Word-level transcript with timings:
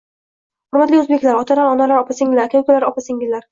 Hurmatli 0.73 1.01
o'zbeklar, 1.01 1.37
otalar, 1.43 1.71
onalar, 1.75 1.95
opa 2.07 2.19
-singillar, 2.19 2.45
aka 2.51 2.65
-ukalar, 2.65 2.91
opa 2.91 3.07
-singillar 3.07 3.49